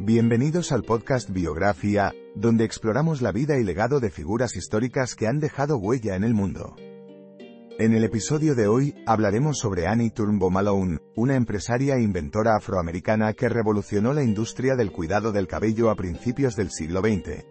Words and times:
Bienvenidos 0.00 0.70
al 0.70 0.84
podcast 0.84 1.28
Biografía, 1.28 2.14
donde 2.36 2.64
exploramos 2.64 3.20
la 3.20 3.32
vida 3.32 3.58
y 3.58 3.64
legado 3.64 3.98
de 3.98 4.10
figuras 4.10 4.54
históricas 4.54 5.16
que 5.16 5.26
han 5.26 5.40
dejado 5.40 5.76
huella 5.76 6.14
en 6.14 6.22
el 6.22 6.34
mundo. 6.34 6.76
En 7.80 7.94
el 7.94 8.04
episodio 8.04 8.54
de 8.54 8.68
hoy, 8.68 8.94
hablaremos 9.06 9.58
sobre 9.58 9.88
Annie 9.88 10.10
Turnbull 10.10 10.52
Malone, 10.52 10.98
una 11.16 11.34
empresaria 11.34 11.96
e 11.96 12.02
inventora 12.02 12.54
afroamericana 12.56 13.32
que 13.32 13.48
revolucionó 13.48 14.12
la 14.12 14.22
industria 14.22 14.76
del 14.76 14.92
cuidado 14.92 15.32
del 15.32 15.48
cabello 15.48 15.90
a 15.90 15.96
principios 15.96 16.54
del 16.54 16.70
siglo 16.70 17.00
XX. 17.00 17.44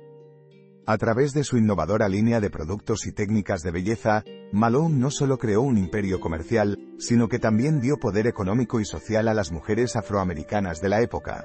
A 0.85 0.97
través 0.97 1.33
de 1.33 1.43
su 1.43 1.57
innovadora 1.57 2.07
línea 2.07 2.39
de 2.39 2.49
productos 2.49 3.07
y 3.07 3.11
técnicas 3.11 3.61
de 3.61 3.71
belleza, 3.71 4.23
Malone 4.53 4.95
no 4.95 5.11
solo 5.11 5.37
creó 5.37 5.63
un 5.63 5.77
imperio 5.77 6.21
comercial, 6.21 6.79
sino 6.97 7.27
que 7.27 7.39
también 7.39 7.81
dio 7.81 7.97
poder 7.97 8.25
económico 8.25 8.79
y 8.79 8.85
social 8.85 9.27
a 9.27 9.33
las 9.33 9.51
mujeres 9.51 9.97
afroamericanas 9.97 10.79
de 10.79 10.87
la 10.87 11.01
época. 11.01 11.43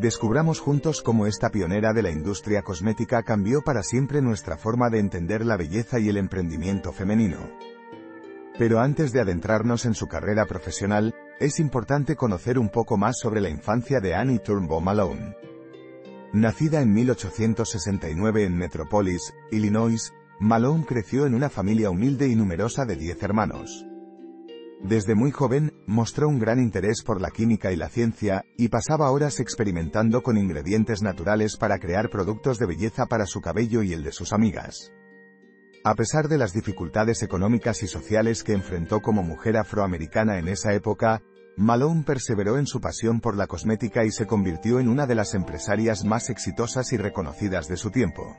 Descubramos 0.00 0.60
juntos 0.60 1.02
cómo 1.02 1.26
esta 1.26 1.50
pionera 1.50 1.92
de 1.92 2.02
la 2.02 2.12
industria 2.12 2.62
cosmética 2.62 3.24
cambió 3.24 3.62
para 3.62 3.82
siempre 3.82 4.22
nuestra 4.22 4.56
forma 4.56 4.90
de 4.90 5.00
entender 5.00 5.44
la 5.44 5.56
belleza 5.56 5.98
y 5.98 6.08
el 6.08 6.18
emprendimiento 6.18 6.92
femenino. 6.92 7.38
Pero 8.56 8.78
antes 8.78 9.10
de 9.10 9.20
adentrarnos 9.20 9.86
en 9.86 9.94
su 9.94 10.06
carrera 10.06 10.46
profesional, 10.46 11.16
es 11.40 11.58
importante 11.58 12.14
conocer 12.14 12.60
un 12.60 12.68
poco 12.68 12.96
más 12.96 13.18
sobre 13.18 13.40
la 13.40 13.48
infancia 13.48 13.98
de 13.98 14.14
Annie 14.14 14.38
Turnbull 14.38 14.84
Malone. 14.84 15.34
Nacida 16.32 16.80
en 16.80 16.92
1869 16.92 18.44
en 18.44 18.56
Metropolis, 18.56 19.34
Illinois, 19.50 20.14
Malone 20.38 20.84
creció 20.86 21.26
en 21.26 21.34
una 21.34 21.50
familia 21.50 21.90
humilde 21.90 22.28
y 22.28 22.36
numerosa 22.36 22.84
de 22.84 22.94
10 22.94 23.20
hermanos. 23.24 23.87
Desde 24.82 25.16
muy 25.16 25.32
joven, 25.32 25.72
mostró 25.86 26.28
un 26.28 26.38
gran 26.38 26.60
interés 26.60 27.02
por 27.02 27.20
la 27.20 27.30
química 27.30 27.72
y 27.72 27.76
la 27.76 27.88
ciencia, 27.88 28.44
y 28.56 28.68
pasaba 28.68 29.10
horas 29.10 29.40
experimentando 29.40 30.22
con 30.22 30.38
ingredientes 30.38 31.02
naturales 31.02 31.56
para 31.56 31.78
crear 31.78 32.10
productos 32.10 32.58
de 32.58 32.66
belleza 32.66 33.06
para 33.06 33.26
su 33.26 33.40
cabello 33.40 33.82
y 33.82 33.92
el 33.92 34.04
de 34.04 34.12
sus 34.12 34.32
amigas. 34.32 34.92
A 35.84 35.94
pesar 35.94 36.28
de 36.28 36.38
las 36.38 36.52
dificultades 36.52 37.22
económicas 37.22 37.82
y 37.82 37.88
sociales 37.88 38.44
que 38.44 38.52
enfrentó 38.52 39.00
como 39.00 39.22
mujer 39.22 39.56
afroamericana 39.56 40.38
en 40.38 40.48
esa 40.48 40.72
época, 40.74 41.22
Malone 41.56 42.04
perseveró 42.04 42.56
en 42.56 42.66
su 42.66 42.80
pasión 42.80 43.20
por 43.20 43.36
la 43.36 43.48
cosmética 43.48 44.04
y 44.04 44.12
se 44.12 44.26
convirtió 44.26 44.78
en 44.78 44.88
una 44.88 45.06
de 45.06 45.16
las 45.16 45.34
empresarias 45.34 46.04
más 46.04 46.30
exitosas 46.30 46.92
y 46.92 46.96
reconocidas 46.96 47.66
de 47.66 47.76
su 47.76 47.90
tiempo. 47.90 48.36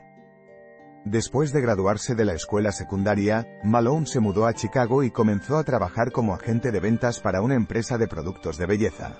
Después 1.04 1.52
de 1.52 1.62
graduarse 1.62 2.14
de 2.14 2.26
la 2.26 2.34
escuela 2.34 2.72
secundaria, 2.72 3.46
Malone 3.64 4.06
se 4.06 4.20
mudó 4.20 4.46
a 4.46 4.52
Chicago 4.52 5.02
y 5.02 5.10
comenzó 5.10 5.56
a 5.56 5.64
trabajar 5.64 6.12
como 6.12 6.34
agente 6.34 6.70
de 6.70 6.80
ventas 6.80 7.20
para 7.20 7.40
una 7.40 7.54
empresa 7.54 7.96
de 7.96 8.06
productos 8.06 8.58
de 8.58 8.66
belleza. 8.66 9.18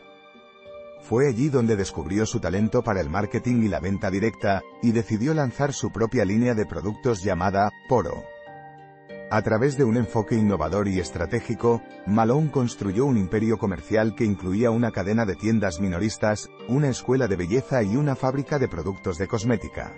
Fue 1.01 1.27
allí 1.27 1.49
donde 1.49 1.77
descubrió 1.77 2.27
su 2.27 2.39
talento 2.39 2.83
para 2.83 3.01
el 3.01 3.09
marketing 3.09 3.63
y 3.63 3.69
la 3.69 3.81
venta 3.81 4.11
directa, 4.11 4.61
y 4.83 4.93
decidió 4.93 5.33
lanzar 5.33 5.73
su 5.73 5.91
propia 5.91 6.27
línea 6.27 6.55
de 6.55 6.67
productos 6.67 7.23
llamada 7.23 7.71
Poro. 7.89 8.25
A 9.31 9.41
través 9.41 9.79
de 9.79 9.85
un 9.85 9.97
enfoque 9.97 10.35
innovador 10.35 10.87
y 10.87 11.01
estratégico, 11.01 11.83
Malone 12.07 12.51
construyó 12.51 13.07
un 13.07 13.17
imperio 13.17 13.57
comercial 13.59 14.15
que 14.15 14.25
incluía 14.25 14.71
una 14.71 14.91
cadena 14.91 15.25
de 15.25 15.37
tiendas 15.37 15.81
minoristas, 15.81 16.51
una 16.69 16.89
escuela 16.89 17.27
de 17.27 17.37
belleza 17.37 17.83
y 17.83 17.97
una 17.97 18.17
fábrica 18.17 18.59
de 18.59 18.69
productos 18.69 19.17
de 19.17 19.29
cosmética. 19.29 19.95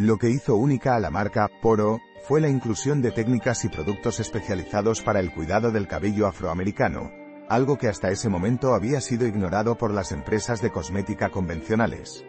Lo 0.00 0.16
que 0.16 0.30
hizo 0.30 0.56
única 0.56 0.96
a 0.96 0.98
la 0.98 1.10
marca 1.10 1.50
Poro 1.60 2.00
fue 2.26 2.40
la 2.40 2.48
inclusión 2.48 3.02
de 3.02 3.10
técnicas 3.10 3.66
y 3.66 3.68
productos 3.68 4.18
especializados 4.18 5.02
para 5.02 5.20
el 5.20 5.30
cuidado 5.30 5.72
del 5.72 5.86
cabello 5.86 6.26
afroamericano, 6.26 7.10
algo 7.50 7.76
que 7.76 7.86
hasta 7.86 8.10
ese 8.10 8.30
momento 8.30 8.72
había 8.72 9.02
sido 9.02 9.26
ignorado 9.26 9.76
por 9.76 9.92
las 9.92 10.10
empresas 10.10 10.62
de 10.62 10.70
cosmética 10.70 11.28
convencionales. 11.28 12.24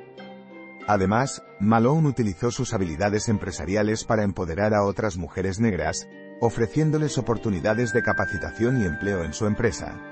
Además, 0.85 1.43
Malone 1.61 2.09
utilizó 2.09 2.51
sus 2.51 2.73
habilidades 2.73 3.29
empresariales 3.29 4.03
para 4.03 4.23
empoderar 4.23 4.73
a 4.73 4.83
otras 4.83 5.15
mujeres 5.15 5.61
negras, 5.61 6.09
ofreciéndoles 6.41 7.17
oportunidades 7.17 7.93
de 7.93 8.03
capacitación 8.03 8.81
y 8.81 8.85
empleo 8.85 9.23
en 9.23 9.31
su 9.31 9.45
empresa. 9.45 10.10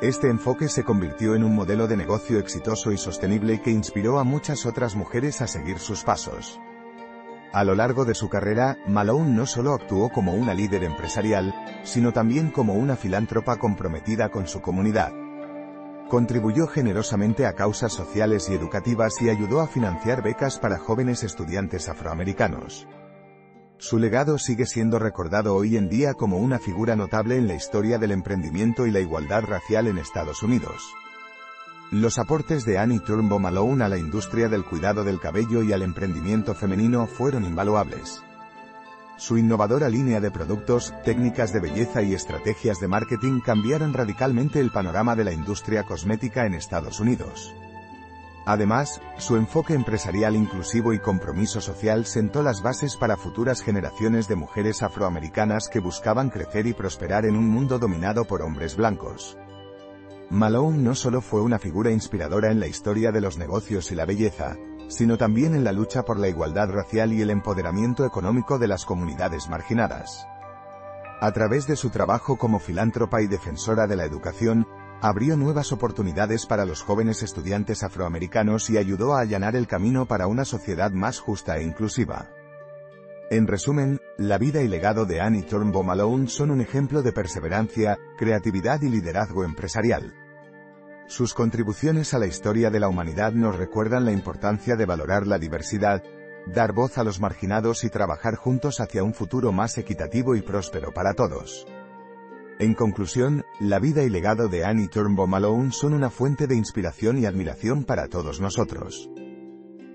Este 0.00 0.30
enfoque 0.30 0.68
se 0.68 0.82
convirtió 0.82 1.34
en 1.34 1.44
un 1.44 1.54
modelo 1.54 1.86
de 1.86 1.94
negocio 1.94 2.38
exitoso 2.38 2.90
y 2.90 2.96
sostenible 2.96 3.60
que 3.60 3.70
inspiró 3.70 4.18
a 4.18 4.24
muchas 4.24 4.64
otras 4.64 4.96
mujeres 4.96 5.42
a 5.42 5.46
seguir 5.46 5.78
sus 5.78 6.04
pasos. 6.04 6.58
A 7.52 7.64
lo 7.64 7.74
largo 7.74 8.06
de 8.06 8.14
su 8.14 8.30
carrera, 8.30 8.78
Malone 8.86 9.30
no 9.32 9.44
solo 9.44 9.74
actuó 9.74 10.08
como 10.08 10.32
una 10.32 10.54
líder 10.54 10.84
empresarial, 10.84 11.54
sino 11.82 12.14
también 12.14 12.50
como 12.50 12.74
una 12.74 12.96
filántropa 12.96 13.58
comprometida 13.58 14.30
con 14.30 14.46
su 14.46 14.62
comunidad. 14.62 15.12
Contribuyó 16.08 16.66
generosamente 16.66 17.44
a 17.44 17.54
causas 17.54 17.92
sociales 17.92 18.48
y 18.48 18.54
educativas 18.54 19.20
y 19.20 19.28
ayudó 19.28 19.60
a 19.60 19.66
financiar 19.66 20.22
becas 20.22 20.58
para 20.58 20.78
jóvenes 20.78 21.24
estudiantes 21.24 21.90
afroamericanos. 21.90 22.88
Su 23.80 23.98
legado 23.98 24.36
sigue 24.36 24.66
siendo 24.66 24.98
recordado 24.98 25.56
hoy 25.56 25.78
en 25.78 25.88
día 25.88 26.12
como 26.12 26.36
una 26.36 26.58
figura 26.58 26.96
notable 26.96 27.38
en 27.38 27.48
la 27.48 27.54
historia 27.54 27.98
del 27.98 28.10
emprendimiento 28.10 28.86
y 28.86 28.90
la 28.90 29.00
igualdad 29.00 29.42
racial 29.44 29.86
en 29.86 29.96
Estados 29.96 30.42
Unidos. 30.42 30.82
Los 31.90 32.18
aportes 32.18 32.66
de 32.66 32.76
Annie 32.76 33.00
Turnbull 33.00 33.40
Malone 33.40 33.82
a 33.82 33.88
la 33.88 33.96
industria 33.96 34.50
del 34.50 34.66
cuidado 34.66 35.02
del 35.02 35.18
cabello 35.18 35.62
y 35.62 35.72
al 35.72 35.80
emprendimiento 35.80 36.54
femenino 36.54 37.06
fueron 37.06 37.46
invaluables. 37.46 38.22
Su 39.16 39.38
innovadora 39.38 39.88
línea 39.88 40.20
de 40.20 40.30
productos, 40.30 40.92
técnicas 41.02 41.54
de 41.54 41.60
belleza 41.60 42.02
y 42.02 42.12
estrategias 42.12 42.80
de 42.80 42.88
marketing 42.88 43.40
cambiaron 43.40 43.94
radicalmente 43.94 44.60
el 44.60 44.70
panorama 44.70 45.16
de 45.16 45.24
la 45.24 45.32
industria 45.32 45.84
cosmética 45.84 46.44
en 46.44 46.52
Estados 46.52 47.00
Unidos. 47.00 47.54
Además, 48.50 49.00
su 49.16 49.36
enfoque 49.36 49.74
empresarial 49.74 50.34
inclusivo 50.34 50.92
y 50.92 50.98
compromiso 50.98 51.60
social 51.60 52.04
sentó 52.04 52.42
las 52.42 52.62
bases 52.62 52.96
para 52.96 53.16
futuras 53.16 53.62
generaciones 53.62 54.26
de 54.26 54.34
mujeres 54.34 54.82
afroamericanas 54.82 55.68
que 55.68 55.78
buscaban 55.78 56.30
crecer 56.30 56.66
y 56.66 56.72
prosperar 56.72 57.26
en 57.26 57.36
un 57.36 57.48
mundo 57.48 57.78
dominado 57.78 58.24
por 58.24 58.42
hombres 58.42 58.74
blancos. 58.74 59.38
Malone 60.30 60.78
no 60.78 60.96
solo 60.96 61.20
fue 61.20 61.42
una 61.42 61.60
figura 61.60 61.92
inspiradora 61.92 62.50
en 62.50 62.58
la 62.58 62.66
historia 62.66 63.12
de 63.12 63.20
los 63.20 63.38
negocios 63.38 63.92
y 63.92 63.94
la 63.94 64.04
belleza, 64.04 64.56
sino 64.88 65.16
también 65.16 65.54
en 65.54 65.62
la 65.62 65.70
lucha 65.70 66.02
por 66.02 66.18
la 66.18 66.26
igualdad 66.26 66.70
racial 66.70 67.12
y 67.12 67.22
el 67.22 67.30
empoderamiento 67.30 68.04
económico 68.04 68.58
de 68.58 68.66
las 68.66 68.84
comunidades 68.84 69.48
marginadas. 69.48 70.26
A 71.20 71.30
través 71.30 71.68
de 71.68 71.76
su 71.76 71.90
trabajo 71.90 72.36
como 72.36 72.58
filántropa 72.58 73.22
y 73.22 73.28
defensora 73.28 73.86
de 73.86 73.94
la 73.94 74.06
educación, 74.06 74.66
abrió 75.00 75.36
nuevas 75.36 75.72
oportunidades 75.72 76.46
para 76.46 76.64
los 76.64 76.82
jóvenes 76.82 77.22
estudiantes 77.22 77.82
afroamericanos 77.82 78.68
y 78.70 78.76
ayudó 78.76 79.14
a 79.14 79.20
allanar 79.20 79.56
el 79.56 79.66
camino 79.66 80.06
para 80.06 80.26
una 80.26 80.44
sociedad 80.44 80.90
más 80.90 81.18
justa 81.18 81.56
e 81.58 81.62
inclusiva. 81.62 82.30
En 83.30 83.46
resumen, 83.46 84.00
la 84.18 84.38
vida 84.38 84.60
y 84.60 84.68
legado 84.68 85.06
de 85.06 85.20
Annie 85.20 85.42
Turnbull 85.42 85.86
Malone 85.86 86.28
son 86.28 86.50
un 86.50 86.60
ejemplo 86.60 87.02
de 87.02 87.12
perseverancia, 87.12 87.96
creatividad 88.18 88.82
y 88.82 88.88
liderazgo 88.88 89.44
empresarial. 89.44 90.14
Sus 91.06 91.32
contribuciones 91.32 92.12
a 92.12 92.18
la 92.18 92.26
historia 92.26 92.70
de 92.70 92.80
la 92.80 92.88
humanidad 92.88 93.32
nos 93.32 93.56
recuerdan 93.56 94.04
la 94.04 94.12
importancia 94.12 94.76
de 94.76 94.84
valorar 94.84 95.26
la 95.26 95.38
diversidad, 95.38 96.02
dar 96.46 96.72
voz 96.72 96.98
a 96.98 97.04
los 97.04 97.20
marginados 97.20 97.84
y 97.84 97.90
trabajar 97.90 98.34
juntos 98.34 98.80
hacia 98.80 99.02
un 99.02 99.14
futuro 99.14 99.52
más 99.52 99.78
equitativo 99.78 100.34
y 100.34 100.42
próspero 100.42 100.92
para 100.92 101.14
todos. 101.14 101.66
En 102.60 102.74
conclusión, 102.74 103.42
la 103.58 103.78
vida 103.78 104.02
y 104.02 104.10
legado 104.10 104.48
de 104.48 104.66
Annie 104.66 104.88
Turnbull 104.88 105.30
Malone 105.30 105.72
son 105.72 105.94
una 105.94 106.10
fuente 106.10 106.46
de 106.46 106.56
inspiración 106.56 107.16
y 107.16 107.24
admiración 107.24 107.84
para 107.84 108.06
todos 108.08 108.38
nosotros. 108.38 109.08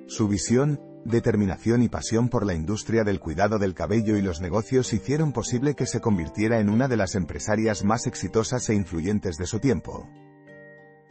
Su 0.08 0.28
visión, 0.28 0.82
determinación 1.06 1.84
y 1.84 1.90
pasión 1.90 2.28
por 2.28 2.44
la 2.44 2.56
industria 2.56 3.04
del 3.04 3.20
cuidado 3.20 3.60
del 3.60 3.76
cabello 3.76 4.18
y 4.18 4.24
los 4.24 4.42
negocios 4.42 4.94
hicieron 4.94 5.32
posible 5.32 5.76
que 5.76 5.86
se 5.86 6.02
convirtiera 6.02 6.60
en 6.60 6.72
una 6.72 6.88
de 6.88 6.98
las 6.98 7.14
empresarias 7.14 7.84
más 7.84 8.08
exitosas 8.08 8.68
e 8.68 8.74
influyentes 8.74 9.38
de 9.38 9.46
su 9.46 9.60
tiempo. 9.60 10.10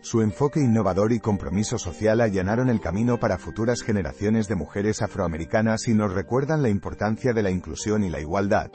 Su 0.01 0.23
enfoque 0.23 0.59
innovador 0.59 1.13
y 1.13 1.21
compromiso 1.21 1.79
social 1.79 2.21
allanaron 2.21 2.69
el 2.69 2.81
camino 2.81 3.21
para 3.21 3.39
futuras 3.39 3.83
generaciones 3.83 4.49
de 4.49 4.57
mujeres 4.57 5.03
afroamericanas 5.03 5.87
y 5.87 5.95
nos 5.95 6.13
recuerdan 6.13 6.63
la 6.63 6.69
importancia 6.69 7.33
de 7.33 7.45
la 7.45 7.53
inclusión 7.53 8.03
y 8.03 8.11
la 8.11 8.19
igualdad. 8.19 8.73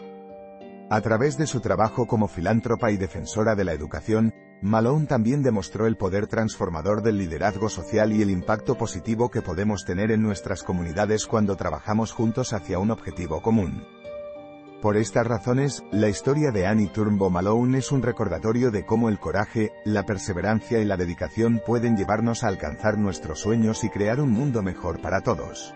A 0.92 1.02
través 1.02 1.38
de 1.38 1.46
su 1.46 1.60
trabajo 1.62 2.08
como 2.08 2.28
filántropa 2.28 2.90
y 2.90 2.98
defensora 2.98 3.54
de 3.54 3.64
la 3.64 3.74
educación, 3.74 4.34
Malone 4.64 5.06
también 5.06 5.44
demostró 5.44 5.86
el 5.86 5.98
poder 5.98 6.26
transformador 6.26 7.04
del 7.04 7.20
liderazgo 7.20 7.70
social 7.70 8.12
y 8.12 8.24
el 8.24 8.32
impacto 8.32 8.76
positivo 8.76 9.30
que 9.30 9.44
podemos 9.44 9.86
tener 9.86 10.10
en 10.10 10.24
nuestras 10.24 10.64
comunidades 10.64 11.28
cuando 11.28 11.56
trabajamos 11.56 12.12
juntos 12.12 12.54
hacia 12.54 12.80
un 12.80 12.90
objetivo 12.90 13.40
común. 13.44 13.84
Por 14.82 14.98
estas 14.98 15.28
razones, 15.28 15.84
la 15.92 16.10
historia 16.10 16.52
de 16.52 16.66
Annie 16.66 16.88
Turnbull 16.88 17.34
Malone 17.34 17.78
es 17.78 17.92
un 17.92 18.02
recordatorio 18.02 18.72
de 18.72 18.84
cómo 18.84 19.10
el 19.10 19.20
coraje, 19.20 19.72
la 19.86 20.08
perseverancia 20.08 20.80
y 20.80 20.86
la 20.86 20.98
dedicación 20.98 21.62
pueden 21.64 21.98
llevarnos 21.98 22.44
a 22.44 22.48
alcanzar 22.48 22.98
nuestros 22.98 23.42
sueños 23.42 23.84
y 23.84 23.90
crear 23.90 24.20
un 24.20 24.32
mundo 24.32 24.64
mejor 24.64 25.02
para 25.02 25.22
todos. 25.22 25.76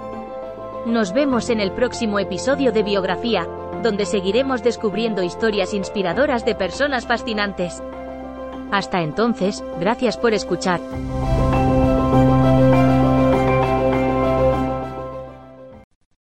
Nos 0.85 1.13
vemos 1.13 1.51
en 1.51 1.59
el 1.59 1.71
próximo 1.71 2.17
episodio 2.17 2.71
de 2.71 2.81
Biografía, 2.81 3.47
donde 3.83 4.07
seguiremos 4.07 4.63
descubriendo 4.63 5.21
historias 5.21 5.75
inspiradoras 5.75 6.43
de 6.43 6.55
personas 6.55 7.05
fascinantes. 7.05 7.83
Hasta 8.71 9.03
entonces, 9.03 9.63
gracias 9.79 10.17
por 10.17 10.33
escuchar. 10.33 10.81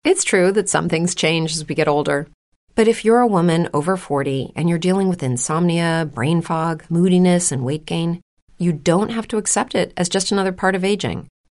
It's 0.02 0.24
true 0.24 0.50
that 0.52 0.68
some 0.68 0.88
things 0.88 1.14
change 1.14 1.52
as 1.52 1.64
we 1.68 1.76
get 1.76 1.86
older. 1.86 2.26
But 2.74 2.88
if 2.88 3.04
you're 3.04 3.20
a 3.20 3.28
woman 3.28 3.68
over 3.72 3.96
40 3.96 4.54
and 4.56 4.68
you're 4.68 4.80
dealing 4.80 5.08
with 5.08 5.22
insomnia, 5.22 6.10
brain 6.12 6.42
fog, 6.42 6.82
moodiness, 6.90 7.52
and 7.52 7.64
weight 7.64 7.86
gain, 7.86 8.22
you 8.58 8.72
don't 8.72 9.12
have 9.12 9.28
to 9.28 9.36
accept 9.38 9.76
it 9.76 9.92
as 9.96 10.08
just 10.08 10.32
another 10.32 10.52
part 10.52 10.74
of 10.74 10.82
aging. 10.82 11.28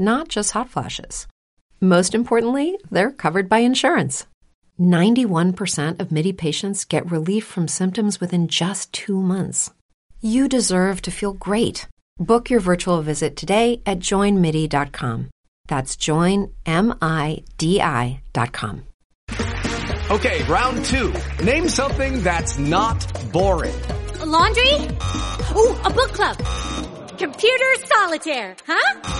not 0.00 0.28
just 0.28 0.52
hot 0.52 0.68
flashes. 0.70 1.26
Most 1.80 2.14
importantly, 2.14 2.78
they're 2.90 3.12
covered 3.12 3.48
by 3.48 3.58
insurance. 3.58 4.26
91% 4.80 6.00
of 6.00 6.10
MIDI 6.10 6.32
patients 6.32 6.84
get 6.84 7.10
relief 7.10 7.44
from 7.44 7.68
symptoms 7.68 8.20
within 8.20 8.48
just 8.48 8.92
two 8.92 9.20
months. 9.20 9.70
You 10.22 10.48
deserve 10.48 11.02
to 11.02 11.10
feel 11.10 11.34
great. 11.34 11.86
Book 12.18 12.50
your 12.50 12.60
virtual 12.60 13.02
visit 13.02 13.36
today 13.36 13.82
at 13.86 13.98
joinmidi.com. 13.98 15.28
That's 15.68 15.96
joinmidi.com. 15.96 16.52
Okay, 20.10 20.42
round 20.44 20.84
two. 20.84 21.14
Name 21.44 21.68
something 21.68 22.22
that's 22.22 22.58
not 22.58 23.32
boring. 23.32 23.74
A 24.18 24.26
laundry? 24.26 24.74
Ooh, 25.56 25.76
a 25.84 25.90
book 25.90 26.12
club. 26.12 26.36
Computer 27.16 27.74
solitaire, 27.86 28.56
huh? 28.66 29.19